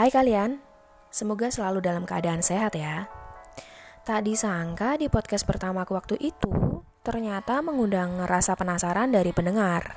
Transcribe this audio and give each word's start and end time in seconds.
Hai 0.00 0.08
kalian, 0.08 0.56
semoga 1.12 1.52
selalu 1.52 1.84
dalam 1.84 2.08
keadaan 2.08 2.40
sehat 2.40 2.72
ya. 2.72 3.04
Tak 4.08 4.24
disangka 4.24 4.96
di 4.96 5.12
podcast 5.12 5.44
pertamaku 5.44 5.92
waktu 5.92 6.16
itu, 6.16 6.80
ternyata 7.04 7.60
mengundang 7.60 8.16
rasa 8.24 8.56
penasaran 8.56 9.12
dari 9.12 9.28
pendengar. 9.36 9.92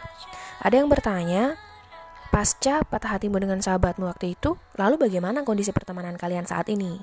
Ada 0.59 0.83
yang 0.83 0.91
bertanya, 0.91 1.55
pasca 2.35 2.83
patah 2.83 3.15
hatimu 3.15 3.39
dengan 3.39 3.63
sahabatmu 3.63 4.11
waktu 4.11 4.35
itu, 4.35 4.59
lalu 4.75 5.07
bagaimana 5.07 5.47
kondisi 5.47 5.71
pertemanan 5.71 6.19
kalian 6.19 6.43
saat 6.43 6.67
ini? 6.67 6.99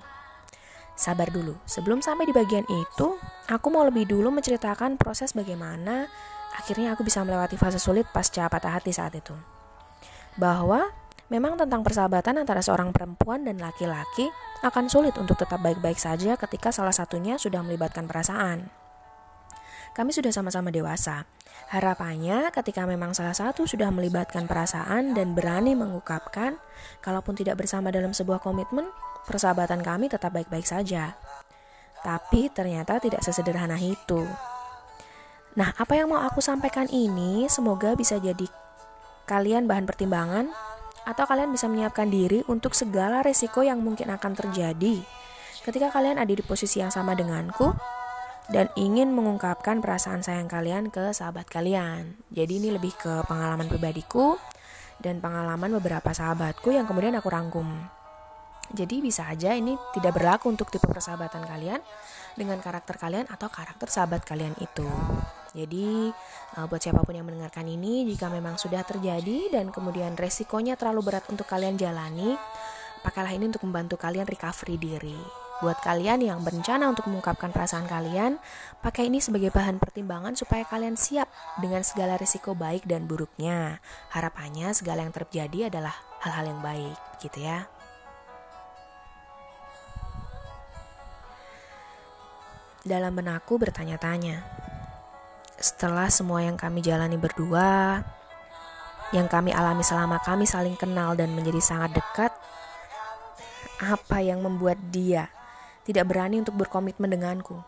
Sabar 0.93 1.33
dulu, 1.33 1.57
sebelum 1.65 2.05
sampai 2.05 2.29
di 2.29 2.37
bagian 2.37 2.69
itu, 2.69 3.17
aku 3.49 3.67
mau 3.73 3.89
lebih 3.89 4.13
dulu 4.13 4.29
menceritakan 4.29 5.01
proses 5.01 5.33
bagaimana 5.33 6.05
akhirnya 6.53 6.93
aku 6.93 7.09
bisa 7.09 7.25
melewati 7.25 7.57
fase 7.57 7.81
sulit 7.81 8.05
pasca 8.13 8.45
patah 8.53 8.77
hati 8.77 8.93
saat 8.93 9.17
itu. 9.17 9.33
Bahwa 10.37 11.00
Memang 11.31 11.55
tentang 11.55 11.87
persahabatan 11.87 12.43
antara 12.43 12.59
seorang 12.59 12.91
perempuan 12.91 13.47
dan 13.47 13.63
laki-laki 13.63 14.27
akan 14.67 14.91
sulit 14.91 15.15
untuk 15.15 15.39
tetap 15.39 15.63
baik-baik 15.63 15.95
saja 15.95 16.35
ketika 16.35 16.75
salah 16.75 16.91
satunya 16.91 17.39
sudah 17.39 17.63
melibatkan 17.63 18.11
perasaan. 18.11 18.67
Kami 19.95 20.11
sudah 20.11 20.35
sama-sama 20.35 20.75
dewasa. 20.75 21.27
Harapannya 21.71 22.51
ketika 22.51 22.83
memang 22.83 23.15
salah 23.15 23.35
satu 23.35 23.63
sudah 23.63 23.95
melibatkan 23.95 24.51
perasaan 24.51 25.15
dan 25.15 25.39
berani 25.39 25.79
mengungkapkan, 25.79 26.59
kalaupun 26.99 27.39
tidak 27.39 27.63
bersama 27.63 27.95
dalam 27.95 28.11
sebuah 28.11 28.43
komitmen, 28.43 28.91
persahabatan 29.31 29.87
kami 29.87 30.11
tetap 30.11 30.35
baik-baik 30.35 30.67
saja. 30.67 31.15
Tapi 32.03 32.51
ternyata 32.51 32.99
tidak 32.99 33.23
sesederhana 33.23 33.79
itu. 33.79 34.27
Nah, 35.55 35.75
apa 35.79 35.95
yang 35.95 36.11
mau 36.11 36.23
aku 36.23 36.43
sampaikan 36.43 36.91
ini 36.91 37.47
semoga 37.47 37.95
bisa 37.95 38.19
jadi 38.19 38.47
kalian 39.31 39.71
bahan 39.71 39.87
pertimbangan 39.87 40.51
atau 41.09 41.25
kalian 41.25 41.53
bisa 41.53 41.67
menyiapkan 41.71 42.09
diri 42.09 42.45
untuk 42.51 42.77
segala 42.77 43.25
resiko 43.25 43.65
yang 43.65 43.81
mungkin 43.81 44.13
akan 44.13 44.33
terjadi 44.37 45.01
ketika 45.61 45.93
kalian 45.93 46.17
ada 46.17 46.33
di 46.33 46.41
posisi 46.41 46.81
yang 46.81 46.89
sama 46.89 47.13
denganku 47.13 47.73
dan 48.51 48.67
ingin 48.75 49.15
mengungkapkan 49.15 49.79
perasaan 49.79 50.27
sayang 50.27 50.51
kalian 50.51 50.91
ke 50.91 51.15
sahabat 51.15 51.47
kalian. 51.47 52.19
Jadi 52.35 52.59
ini 52.59 52.69
lebih 52.75 52.91
ke 52.99 53.23
pengalaman 53.31 53.71
pribadiku 53.71 54.35
dan 54.99 55.23
pengalaman 55.23 55.71
beberapa 55.79 56.11
sahabatku 56.11 56.75
yang 56.75 56.85
kemudian 56.85 57.15
aku 57.15 57.31
rangkum. 57.31 57.69
Jadi 58.71 59.03
bisa 59.03 59.27
aja 59.27 59.55
ini 59.55 59.75
tidak 59.95 60.19
berlaku 60.19 60.51
untuk 60.51 60.71
tipe 60.71 60.87
persahabatan 60.87 61.43
kalian 61.43 61.83
dengan 62.39 62.59
karakter 62.63 62.99
kalian 62.99 63.27
atau 63.31 63.51
karakter 63.51 63.91
sahabat 63.91 64.23
kalian 64.27 64.55
itu. 64.63 64.87
Jadi 65.51 66.15
uh, 66.59 66.67
buat 66.71 66.79
siapa 66.79 67.03
pun 67.03 67.19
yang 67.19 67.27
mendengarkan 67.27 67.67
ini 67.67 68.07
jika 68.07 68.31
memang 68.31 68.55
sudah 68.55 68.87
terjadi 68.87 69.51
dan 69.51 69.75
kemudian 69.75 70.15
resikonya 70.15 70.79
terlalu 70.79 71.11
berat 71.11 71.27
untuk 71.27 71.47
kalian 71.51 71.75
jalani, 71.75 72.39
pakailah 73.03 73.35
ini 73.35 73.51
untuk 73.51 73.67
membantu 73.67 73.99
kalian 73.99 74.29
recovery 74.29 74.79
diri. 74.79 75.19
Buat 75.61 75.85
kalian 75.85 76.25
yang 76.25 76.41
berencana 76.41 76.89
untuk 76.89 77.05
mengungkapkan 77.13 77.53
perasaan 77.53 77.85
kalian, 77.85 78.41
pakai 78.81 79.13
ini 79.13 79.21
sebagai 79.21 79.53
bahan 79.53 79.77
pertimbangan 79.77 80.33
supaya 80.33 80.65
kalian 80.65 80.97
siap 80.97 81.29
dengan 81.61 81.85
segala 81.85 82.17
risiko 82.17 82.57
baik 82.57 82.89
dan 82.89 83.05
buruknya. 83.05 83.77
Harapannya 84.09 84.73
segala 84.73 85.05
yang 85.05 85.13
terjadi 85.13 85.69
adalah 85.69 85.93
hal-hal 86.25 86.57
yang 86.57 86.61
baik, 86.65 86.97
gitu 87.21 87.45
ya. 87.45 87.69
Dalam 92.81 93.13
benakku 93.13 93.61
bertanya-tanya, 93.61 94.60
setelah 95.61 96.09
semua 96.09 96.41
yang 96.41 96.57
kami 96.57 96.81
jalani 96.81 97.21
berdua, 97.21 98.01
yang 99.13 99.29
kami 99.29 99.53
alami 99.53 99.85
selama 99.85 100.17
kami 100.25 100.49
saling 100.49 100.75
kenal 100.75 101.13
dan 101.13 101.37
menjadi 101.37 101.61
sangat 101.61 102.01
dekat, 102.01 102.33
apa 103.85 104.25
yang 104.25 104.41
membuat 104.41 104.81
dia 104.89 105.29
tidak 105.85 106.09
berani 106.09 106.41
untuk 106.41 106.57
berkomitmen 106.57 107.13
denganku? 107.13 107.61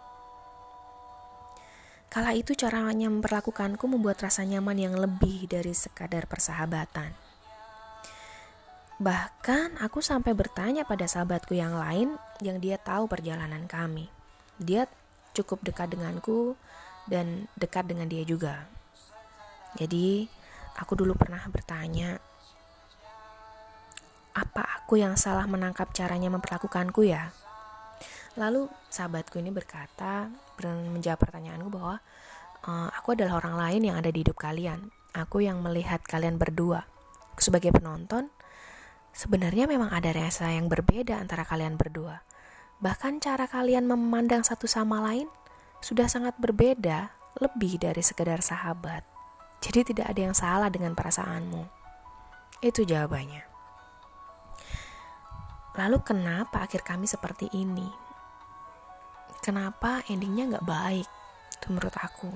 Kala 2.13 2.37
itu 2.37 2.53
caranya 2.53 3.09
memperlakukanku 3.09 3.89
membuat 3.89 4.21
rasa 4.21 4.45
nyaman 4.45 4.77
yang 4.77 4.95
lebih 4.97 5.49
dari 5.49 5.73
sekadar 5.73 6.29
persahabatan. 6.29 7.13
Bahkan 9.01 9.81
aku 9.81 10.05
sampai 10.05 10.37
bertanya 10.37 10.85
pada 10.85 11.09
sahabatku 11.09 11.57
yang 11.57 11.73
lain 11.73 12.21
yang 12.45 12.61
dia 12.61 12.77
tahu 12.77 13.09
perjalanan 13.09 13.65
kami. 13.65 14.13
Dia 14.61 14.85
cukup 15.33 15.65
dekat 15.65 15.97
denganku 15.97 16.53
dan 17.07 17.51
dekat 17.59 17.89
dengan 17.89 18.07
dia 18.07 18.23
juga. 18.23 18.67
Jadi, 19.79 20.29
aku 20.77 20.93
dulu 20.95 21.17
pernah 21.17 21.41
bertanya, 21.49 22.21
apa 24.33 24.63
aku 24.81 25.01
yang 25.01 25.17
salah 25.17 25.45
menangkap 25.49 25.93
caranya 25.93 26.33
memperlakukanku 26.33 27.05
ya? 27.05 27.33
Lalu 28.37 28.69
sahabatku 28.89 29.37
ini 29.41 29.53
berkata, 29.53 30.33
menjawab 30.63 31.21
pertanyaanku 31.21 31.69
bahwa 31.69 32.01
e, 32.65 32.71
aku 32.97 33.13
adalah 33.13 33.43
orang 33.45 33.57
lain 33.59 33.93
yang 33.93 33.97
ada 34.01 34.09
di 34.09 34.25
hidup 34.25 34.41
kalian. 34.41 34.89
Aku 35.13 35.45
yang 35.45 35.61
melihat 35.61 36.01
kalian 36.01 36.41
berdua. 36.41 36.89
Sebagai 37.37 37.75
penonton, 37.77 38.33
sebenarnya 39.13 39.69
memang 39.69 39.93
ada 39.93 40.09
rasa 40.17 40.49
yang 40.49 40.73
berbeda 40.73 41.21
antara 41.21 41.45
kalian 41.45 41.77
berdua. 41.77 42.25
Bahkan 42.81 43.21
cara 43.21 43.45
kalian 43.45 43.85
memandang 43.85 44.41
satu 44.47 44.65
sama 44.65 45.05
lain 45.05 45.29
sudah 45.83 46.07
sangat 46.07 46.39
berbeda, 46.39 47.11
lebih 47.43 47.83
dari 47.83 48.01
sekedar 48.01 48.39
sahabat. 48.39 49.03
Jadi 49.59 49.95
tidak 49.95 50.15
ada 50.15 50.21
yang 50.31 50.35
salah 50.35 50.71
dengan 50.71 50.95
perasaanmu. 50.95 51.67
Itu 52.63 52.87
jawabannya. 52.87 53.43
Lalu 55.75 55.99
kenapa 56.07 56.63
akhir 56.63 56.87
kami 56.87 57.11
seperti 57.11 57.51
ini? 57.51 57.91
Kenapa 59.43 60.07
endingnya 60.07 60.55
nggak 60.55 60.69
baik? 60.69 61.09
Itu 61.59 61.75
menurut 61.75 61.97
aku. 61.99 62.31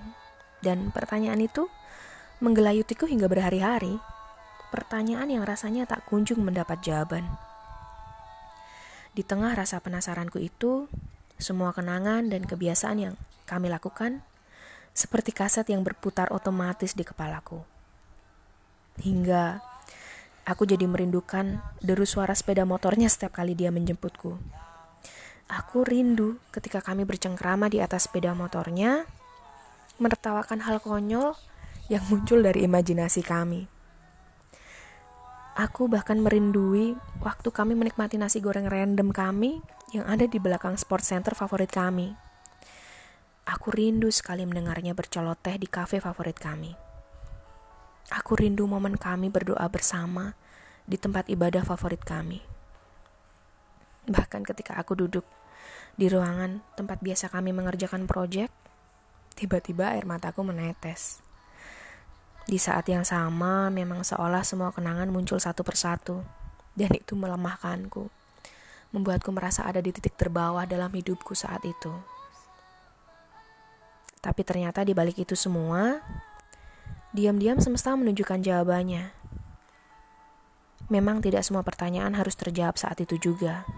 Dan 0.58 0.90
pertanyaan 0.90 1.38
itu 1.38 1.70
menggelayutiku 2.42 3.06
hingga 3.06 3.30
berhari-hari. 3.30 4.02
Pertanyaan 4.74 5.30
yang 5.30 5.46
rasanya 5.46 5.86
tak 5.86 6.02
kunjung 6.10 6.42
mendapat 6.42 6.82
jawaban. 6.82 7.30
Di 9.14 9.22
tengah 9.22 9.54
rasa 9.54 9.78
penasaranku 9.78 10.42
itu, 10.42 10.90
semua 11.36 11.72
kenangan 11.76 12.28
dan 12.32 12.44
kebiasaan 12.44 12.98
yang 12.98 13.14
kami 13.44 13.68
lakukan 13.68 14.24
seperti 14.96 15.36
kaset 15.36 15.68
yang 15.68 15.84
berputar 15.84 16.32
otomatis 16.32 16.96
di 16.96 17.04
kepalaku. 17.04 17.60
Hingga 19.04 19.60
aku 20.48 20.64
jadi 20.64 20.88
merindukan 20.88 21.60
deru 21.84 22.08
suara 22.08 22.32
sepeda 22.32 22.64
motornya 22.64 23.12
setiap 23.12 23.36
kali 23.36 23.52
dia 23.52 23.68
menjemputku. 23.68 24.40
Aku 25.46 25.86
rindu 25.86 26.40
ketika 26.50 26.80
kami 26.82 27.04
bercengkrama 27.06 27.70
di 27.70 27.78
atas 27.78 28.08
sepeda 28.08 28.34
motornya, 28.34 29.06
menertawakan 30.00 30.64
hal 30.64 30.82
konyol 30.82 31.36
yang 31.92 32.02
muncul 32.10 32.42
dari 32.42 32.66
imajinasi 32.66 33.22
kami. 33.22 33.68
Aku 35.56 35.88
bahkan 35.88 36.20
merindui 36.20 36.98
waktu 37.24 37.48
kami 37.48 37.72
menikmati 37.78 38.20
nasi 38.20 38.44
goreng 38.44 38.68
random 38.68 39.08
kami 39.08 39.62
yang 39.94 40.02
ada 40.10 40.26
di 40.26 40.42
belakang 40.42 40.74
sport 40.74 41.06
center 41.06 41.38
favorit 41.38 41.70
kami. 41.70 42.10
Aku 43.46 43.70
rindu 43.70 44.10
sekali 44.10 44.42
mendengarnya 44.42 44.90
berceloteh 44.90 45.54
di 45.54 45.70
kafe 45.70 46.02
favorit 46.02 46.34
kami. 46.34 46.74
Aku 48.10 48.34
rindu 48.34 48.66
momen 48.66 48.98
kami 48.98 49.30
berdoa 49.30 49.66
bersama 49.70 50.34
di 50.82 50.98
tempat 50.98 51.30
ibadah 51.30 51.62
favorit 51.62 52.02
kami. 52.02 52.42
Bahkan 54.06 54.42
ketika 54.46 54.78
aku 54.78 54.98
duduk 54.98 55.26
di 55.94 56.10
ruangan 56.10 56.62
tempat 56.74 56.98
biasa 57.02 57.30
kami 57.30 57.54
mengerjakan 57.54 58.10
proyek, 58.10 58.50
tiba-tiba 59.38 59.94
air 59.94 60.06
mataku 60.06 60.42
menetes. 60.42 61.22
Di 62.46 62.62
saat 62.62 62.86
yang 62.86 63.02
sama, 63.02 63.74
memang 63.74 64.06
seolah 64.06 64.46
semua 64.46 64.70
kenangan 64.70 65.10
muncul 65.10 65.42
satu 65.42 65.66
persatu, 65.66 66.22
dan 66.78 66.94
itu 66.94 67.18
melemahkanku, 67.18 68.06
membuatku 68.96 69.28
merasa 69.28 69.68
ada 69.68 69.84
di 69.84 69.92
titik 69.92 70.16
terbawah 70.16 70.64
dalam 70.64 70.88
hidupku 70.88 71.36
saat 71.36 71.60
itu. 71.68 71.92
Tapi 74.24 74.40
ternyata 74.42 74.80
di 74.82 74.96
balik 74.96 75.20
itu 75.20 75.36
semua, 75.36 76.00
diam-diam 77.12 77.60
semesta 77.60 77.92
menunjukkan 77.92 78.40
jawabannya. 78.40 79.12
Memang 80.88 81.20
tidak 81.20 81.44
semua 81.44 81.60
pertanyaan 81.60 82.16
harus 82.16 82.32
terjawab 82.34 82.80
saat 82.80 82.96
itu 83.04 83.20
juga. 83.20 83.68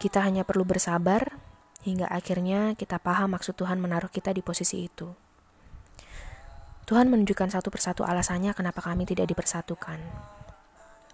Kita 0.00 0.24
hanya 0.24 0.42
perlu 0.42 0.64
bersabar 0.64 1.36
hingga 1.84 2.08
akhirnya 2.08 2.72
kita 2.74 2.96
paham 2.96 3.36
maksud 3.36 3.54
Tuhan 3.54 3.76
menaruh 3.76 4.08
kita 4.08 4.32
di 4.32 4.40
posisi 4.40 4.88
itu. 4.88 5.12
Tuhan 6.84 7.08
menunjukkan 7.12 7.52
satu 7.52 7.68
persatu 7.68 8.02
alasannya 8.04 8.52
kenapa 8.56 8.80
kami 8.80 9.04
tidak 9.04 9.28
dipersatukan. 9.28 10.00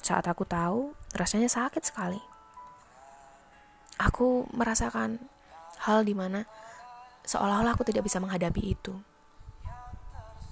Saat 0.00 0.26
aku 0.26 0.42
tahu, 0.48 0.96
rasanya 1.12 1.46
sakit 1.46 1.84
sekali. 1.84 2.29
Aku 4.00 4.48
merasakan 4.56 5.20
hal 5.84 6.08
di 6.08 6.16
mana 6.16 6.48
seolah-olah 7.28 7.76
aku 7.76 7.84
tidak 7.84 8.08
bisa 8.08 8.16
menghadapi 8.16 8.62
itu. 8.64 8.96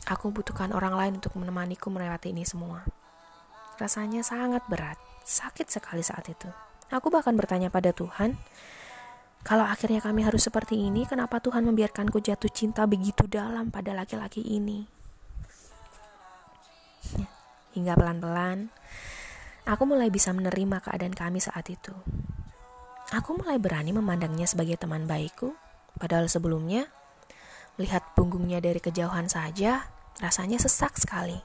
Aku 0.09 0.33
butuhkan 0.33 0.73
orang 0.77 0.97
lain 0.97 1.13
untuk 1.21 1.37
menemaniku 1.37 1.89
melewati 1.89 2.33
ini 2.33 2.45
semua. 2.45 2.85
Rasanya 3.81 4.25
sangat 4.25 4.65
berat, 4.69 4.97
Sakit 5.29 5.69
sekali 5.69 6.01
saat 6.01 6.25
itu. 6.33 6.49
Aku 6.89 7.13
bahkan 7.13 7.37
bertanya 7.37 7.69
pada 7.69 7.93
Tuhan, 7.93 8.41
kalau 9.45 9.69
akhirnya 9.69 10.01
kami 10.01 10.25
harus 10.25 10.49
seperti 10.49 10.89
ini, 10.89 11.05
kenapa 11.05 11.37
Tuhan 11.37 11.69
membiarkanku 11.69 12.17
jatuh 12.25 12.49
cinta 12.49 12.89
begitu 12.89 13.29
dalam 13.29 13.69
pada 13.69 13.93
laki-laki 13.93 14.41
ini? 14.41 14.89
Hingga 17.77 17.93
pelan-pelan, 17.93 18.73
aku 19.69 19.83
mulai 19.85 20.09
bisa 20.09 20.33
menerima 20.33 20.81
keadaan 20.81 21.13
kami 21.13 21.45
saat 21.45 21.69
itu. 21.69 21.93
Aku 23.09 23.41
mulai 23.41 23.57
berani 23.57 23.93
memandangnya 23.97 24.45
sebagai 24.45 24.77
teman 24.77 25.09
baikku, 25.09 25.57
padahal 25.97 26.29
sebelumnya, 26.29 26.89
melihat 27.81 28.05
punggungnya 28.13 28.61
dari 28.61 28.81
kejauhan 28.85 29.33
saja, 29.33 29.89
rasanya 30.21 30.61
sesak 30.61 31.01
sekali. 31.01 31.41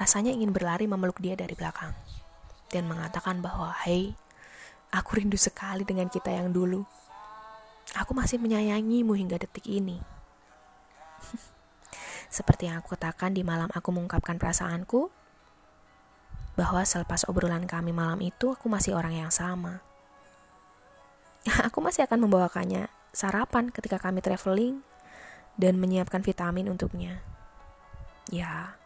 Rasanya 0.00 0.32
ingin 0.32 0.52
berlari 0.52 0.88
memeluk 0.88 1.20
dia 1.20 1.36
dari 1.36 1.52
belakang 1.52 1.92
dan 2.72 2.88
mengatakan 2.88 3.44
bahwa, 3.44 3.72
"Hei, 3.84 4.16
Aku 4.94 5.18
rindu 5.18 5.34
sekali 5.34 5.82
dengan 5.82 6.06
kita 6.06 6.30
yang 6.30 6.54
dulu. 6.54 6.86
Aku 7.98 8.14
masih 8.14 8.38
menyayangimu 8.38 9.12
hingga 9.18 9.40
detik 9.40 9.66
ini. 9.66 9.98
Seperti 12.36 12.68
yang 12.70 12.82
aku 12.82 12.94
katakan 12.94 13.34
di 13.34 13.42
malam 13.42 13.70
aku 13.72 13.90
mengungkapkan 13.90 14.38
perasaanku, 14.38 15.10
bahwa 16.56 16.82
selepas 16.88 17.28
obrolan 17.28 17.68
kami 17.68 17.92
malam 17.92 18.20
itu, 18.22 18.56
aku 18.56 18.72
masih 18.72 18.96
orang 18.96 19.26
yang 19.26 19.32
sama. 19.32 19.84
aku 21.66 21.78
masih 21.78 22.06
akan 22.06 22.26
membawakannya 22.26 22.90
sarapan 23.14 23.70
ketika 23.70 24.02
kami 24.02 24.20
traveling 24.20 24.82
dan 25.56 25.80
menyiapkan 25.80 26.20
vitamin 26.20 26.68
untuknya. 26.68 27.22
Ya, 28.28 28.76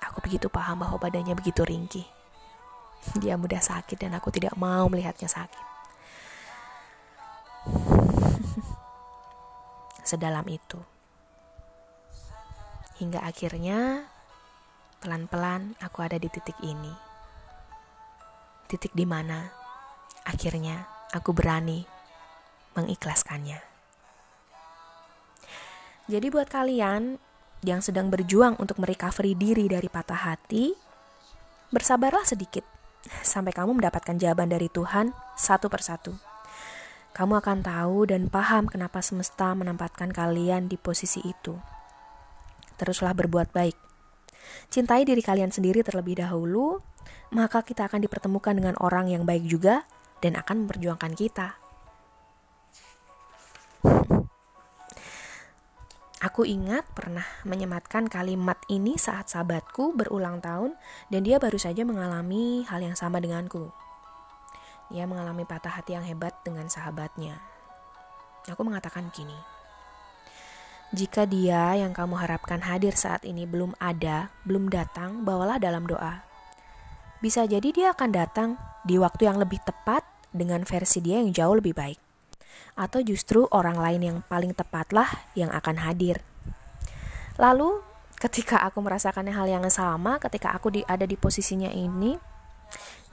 aku 0.00 0.24
begitu 0.24 0.48
paham 0.48 0.82
bahwa 0.82 0.96
badannya 0.96 1.36
begitu 1.36 1.62
ringkih. 1.62 2.08
Dia 3.22 3.36
mudah 3.36 3.60
sakit 3.60 4.00
dan 4.00 4.16
aku 4.16 4.32
tidak 4.32 4.56
mau 4.56 4.88
melihatnya 4.88 5.28
sakit. 5.28 5.66
Sedalam 10.08 10.48
itu. 10.48 10.80
Hingga 12.98 13.22
akhirnya 13.22 14.10
pelan-pelan 14.98 15.78
aku 15.78 16.02
ada 16.02 16.18
di 16.18 16.26
titik 16.26 16.58
ini. 16.66 16.90
Titik 18.66 18.90
di 18.90 19.06
mana 19.06 19.46
akhirnya 20.26 20.82
aku 21.14 21.30
berani 21.30 21.97
mengikhlaskannya. 22.78 23.58
Jadi 26.08 26.26
buat 26.32 26.48
kalian 26.48 27.20
yang 27.66 27.82
sedang 27.82 28.08
berjuang 28.08 28.56
untuk 28.62 28.78
merecovery 28.78 29.34
diri 29.34 29.66
dari 29.66 29.90
patah 29.90 30.32
hati, 30.32 30.72
bersabarlah 31.68 32.24
sedikit 32.24 32.64
sampai 33.20 33.52
kamu 33.52 33.76
mendapatkan 33.76 34.16
jawaban 34.16 34.48
dari 34.48 34.72
Tuhan 34.72 35.12
satu 35.36 35.68
persatu. 35.68 36.16
Kamu 37.12 37.34
akan 37.42 37.66
tahu 37.66 38.08
dan 38.08 38.30
paham 38.30 38.70
kenapa 38.70 39.02
semesta 39.02 39.50
menempatkan 39.52 40.14
kalian 40.14 40.70
di 40.70 40.78
posisi 40.78 41.18
itu. 41.26 41.58
Teruslah 42.78 43.10
berbuat 43.12 43.50
baik. 43.50 43.74
Cintai 44.70 45.02
diri 45.02 45.20
kalian 45.20 45.50
sendiri 45.50 45.82
terlebih 45.82 46.22
dahulu, 46.22 46.78
maka 47.34 47.66
kita 47.66 47.90
akan 47.90 48.06
dipertemukan 48.06 48.54
dengan 48.54 48.78
orang 48.78 49.10
yang 49.10 49.26
baik 49.26 49.44
juga 49.44 49.84
dan 50.22 50.38
akan 50.38 50.64
memperjuangkan 50.64 51.12
kita. 51.18 51.58
Aku 56.18 56.42
ingat 56.42 56.82
pernah 56.98 57.22
menyematkan 57.46 58.10
kalimat 58.10 58.58
ini 58.66 58.98
saat 58.98 59.30
sahabatku 59.30 59.94
berulang 59.94 60.42
tahun 60.42 60.74
dan 61.14 61.22
dia 61.22 61.38
baru 61.38 61.54
saja 61.62 61.86
mengalami 61.86 62.66
hal 62.66 62.82
yang 62.82 62.98
sama 62.98 63.22
denganku. 63.22 63.70
Dia 64.90 65.06
mengalami 65.06 65.46
patah 65.46 65.78
hati 65.78 65.94
yang 65.94 66.02
hebat 66.02 66.34
dengan 66.42 66.66
sahabatnya. 66.66 67.38
Aku 68.50 68.66
mengatakan 68.66 69.14
gini, 69.14 69.36
jika 70.90 71.22
dia 71.22 71.78
yang 71.78 71.94
kamu 71.94 72.18
harapkan 72.18 72.66
hadir 72.66 72.98
saat 72.98 73.22
ini 73.22 73.46
belum 73.46 73.78
ada, 73.78 74.34
belum 74.42 74.74
datang, 74.74 75.22
bawalah 75.22 75.62
dalam 75.62 75.86
doa. 75.86 76.26
Bisa 77.22 77.46
jadi 77.46 77.70
dia 77.70 77.86
akan 77.94 78.10
datang 78.10 78.50
di 78.82 78.98
waktu 78.98 79.30
yang 79.30 79.38
lebih 79.38 79.62
tepat 79.62 80.02
dengan 80.34 80.66
versi 80.66 80.98
dia 80.98 81.22
yang 81.22 81.30
jauh 81.30 81.62
lebih 81.62 81.78
baik 81.78 82.07
atau 82.78 83.02
justru 83.02 83.44
orang 83.50 83.76
lain 83.78 84.00
yang 84.02 84.18
paling 84.26 84.54
tepatlah 84.54 85.08
yang 85.34 85.50
akan 85.50 85.82
hadir. 85.82 86.22
Lalu, 87.38 87.82
ketika 88.18 88.62
aku 88.66 88.82
merasakan 88.82 89.30
hal 89.30 89.46
yang 89.46 89.66
sama, 89.70 90.18
ketika 90.18 90.54
aku 90.54 90.74
di, 90.74 90.80
ada 90.86 91.06
di 91.06 91.14
posisinya 91.14 91.70
ini, 91.70 92.18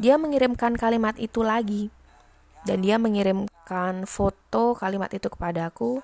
dia 0.01 0.18
mengirimkan 0.18 0.74
kalimat 0.75 1.15
itu 1.21 1.45
lagi. 1.45 1.94
Dan 2.65 2.81
dia 2.81 2.97
mengirimkan 2.97 4.09
foto 4.09 4.74
kalimat 4.74 5.13
itu 5.13 5.30
kepadaku 5.30 6.01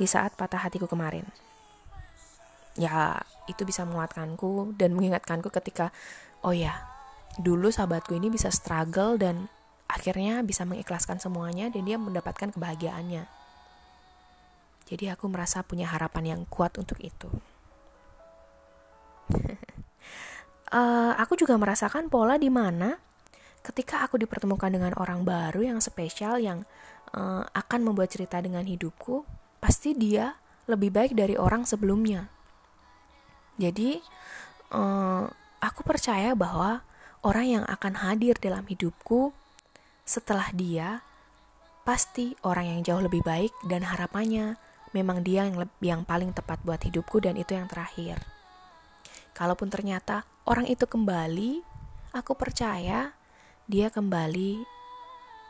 di 0.00 0.08
saat 0.08 0.32
patah 0.32 0.64
hatiku 0.64 0.88
kemarin. 0.88 1.28
Ya, 2.80 3.20
itu 3.44 3.68
bisa 3.68 3.84
menguatkanku 3.84 4.72
dan 4.80 4.96
mengingatkanku 4.96 5.52
ketika, 5.52 5.92
oh 6.40 6.56
ya, 6.56 6.80
dulu 7.36 7.68
sahabatku 7.68 8.16
ini 8.16 8.32
bisa 8.32 8.48
struggle 8.48 9.20
dan 9.20 9.52
akhirnya 9.88 10.44
bisa 10.44 10.68
mengikhlaskan 10.68 11.16
semuanya 11.16 11.72
dan 11.72 11.82
dia 11.88 11.96
mendapatkan 11.96 12.52
kebahagiaannya. 12.52 13.24
Jadi 14.88 15.04
aku 15.12 15.28
merasa 15.28 15.64
punya 15.64 15.88
harapan 15.88 16.36
yang 16.36 16.40
kuat 16.48 16.76
untuk 16.76 16.96
itu. 17.00 17.28
uh, 20.72 21.12
aku 21.22 21.36
juga 21.36 21.56
merasakan 21.56 22.08
pola 22.08 22.40
di 22.40 22.48
mana 22.48 22.96
ketika 23.60 24.00
aku 24.04 24.16
dipertemukan 24.16 24.72
dengan 24.72 24.96
orang 24.96 25.28
baru 25.28 25.60
yang 25.60 25.80
spesial 25.80 26.40
yang 26.40 26.64
uh, 27.12 27.44
akan 27.52 27.80
membuat 27.84 28.12
cerita 28.12 28.40
dengan 28.40 28.64
hidupku, 28.64 29.28
pasti 29.60 29.92
dia 29.92 30.36
lebih 30.68 30.92
baik 30.92 31.12
dari 31.16 31.36
orang 31.36 31.68
sebelumnya. 31.68 32.28
Jadi 33.60 34.00
uh, 34.72 35.28
aku 35.60 35.80
percaya 35.84 36.32
bahwa 36.32 36.80
orang 37.24 37.60
yang 37.60 37.64
akan 37.68 37.98
hadir 38.04 38.38
dalam 38.38 38.64
hidupku 38.64 39.36
setelah 40.08 40.48
dia, 40.56 41.04
pasti 41.84 42.32
orang 42.40 42.72
yang 42.72 42.80
jauh 42.80 43.04
lebih 43.04 43.20
baik 43.20 43.52
dan 43.68 43.84
harapannya 43.84 44.56
memang 44.96 45.20
dia 45.20 45.44
yang, 45.44 45.68
yang 45.84 46.00
paling 46.08 46.32
tepat 46.32 46.64
buat 46.64 46.80
hidupku 46.80 47.20
dan 47.20 47.36
itu 47.36 47.52
yang 47.52 47.68
terakhir. 47.68 48.16
Kalaupun 49.36 49.68
ternyata 49.68 50.24
orang 50.48 50.64
itu 50.64 50.88
kembali, 50.88 51.60
aku 52.16 52.32
percaya 52.40 53.12
dia 53.68 53.92
kembali 53.92 54.64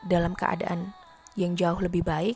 dalam 0.03 0.35
keadaan 0.35 0.91
yang 1.39 1.55
jauh 1.55 1.79
lebih 1.79 2.03
baik 2.03 2.35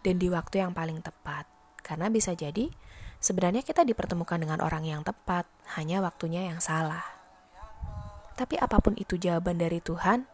dan 0.00 0.16
di 0.16 0.32
waktu 0.32 0.64
yang 0.64 0.72
paling 0.72 1.04
tepat. 1.04 1.44
Karena 1.84 2.08
bisa 2.08 2.32
jadi 2.32 2.72
sebenarnya 3.20 3.60
kita 3.60 3.84
dipertemukan 3.84 4.40
dengan 4.40 4.64
orang 4.64 4.88
yang 4.88 5.04
tepat, 5.04 5.44
hanya 5.76 6.00
waktunya 6.00 6.48
yang 6.48 6.64
salah. 6.64 7.04
Tapi 8.40 8.56
apa 8.56 8.80
pun 8.80 8.96
itu 8.96 9.20
jawaban 9.20 9.60
dari 9.60 9.84
Tuhan, 9.84 10.24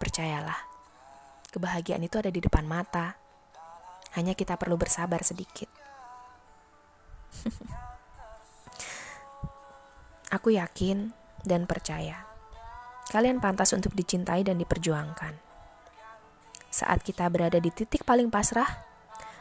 percayalah 0.00 0.69
Kebahagiaan 1.50 2.02
itu 2.06 2.18
ada 2.18 2.30
di 2.30 2.38
depan 2.38 2.66
mata. 2.66 3.18
Hanya 4.14 4.34
kita 4.34 4.58
perlu 4.58 4.74
bersabar 4.78 5.22
sedikit. 5.22 5.68
Aku 10.36 10.54
yakin 10.54 11.10
dan 11.42 11.66
percaya 11.66 12.30
kalian 13.10 13.42
pantas 13.42 13.74
untuk 13.74 13.90
dicintai 13.98 14.46
dan 14.46 14.54
diperjuangkan. 14.62 15.34
Saat 16.70 17.02
kita 17.02 17.26
berada 17.26 17.58
di 17.58 17.74
titik 17.74 18.06
paling 18.06 18.30
pasrah, 18.30 18.70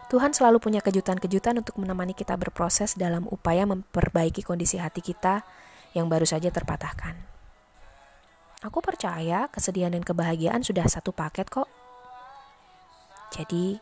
Tuhan 0.10 0.34
selalu 0.34 0.58
punya 0.58 0.82
kejutan-kejutan 0.82 1.62
untuk 1.62 1.78
menemani 1.78 2.18
kita 2.18 2.34
berproses 2.34 2.98
dalam 2.98 3.30
upaya 3.30 3.70
memperbaiki 3.70 4.42
kondisi 4.42 4.82
hati 4.82 5.06
kita 5.06 5.46
yang 5.94 6.10
baru 6.10 6.26
saja 6.26 6.50
terpatahkan. 6.50 7.14
Aku 8.66 8.82
percaya 8.82 9.46
kesedihan 9.54 9.94
dan 9.94 10.02
kebahagiaan 10.02 10.66
sudah 10.66 10.90
satu 10.90 11.14
paket 11.14 11.48
kok. 11.54 11.70
Jadi, 13.30 13.78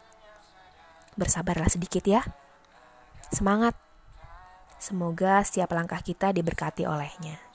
bersabarlah 1.17 1.71
sedikit 1.71 2.03
ya. 2.05 2.21
Semangat. 3.33 3.73
Semoga 4.77 5.41
setiap 5.41 5.73
langkah 5.73 5.99
kita 6.05 6.29
diberkati 6.29 6.85
olehnya. 6.85 7.46